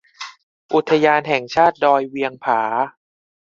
[0.73, 2.61] อุทยานแห่งชาติดอยเวียงผา